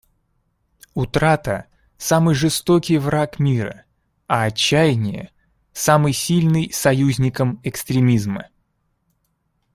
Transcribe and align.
Утрата— 0.95 1.67
самый 1.99 2.33
жестокий 2.33 2.97
враг 2.97 3.37
мира, 3.37 3.83
а 4.25 4.45
отчаяние— 4.45 5.29
самый 5.73 6.11
сильный 6.11 6.73
союзником 6.73 7.59
экстремизма. 7.63 8.47